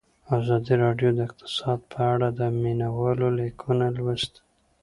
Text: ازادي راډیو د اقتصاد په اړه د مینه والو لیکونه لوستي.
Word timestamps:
ازادي 0.37 0.73
راډیو 0.83 1.09
د 1.15 1.19
اقتصاد 1.27 1.79
په 1.91 1.99
اړه 2.13 2.27
د 2.39 2.39
مینه 2.61 2.89
والو 2.97 3.27
لیکونه 3.39 3.85
لوستي. 3.97 4.41